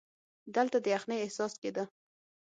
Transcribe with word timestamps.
دلته 0.55 0.77
د 0.81 0.85
یخنۍ 0.95 1.17
احساس 1.21 1.53
کېده. 1.61 1.83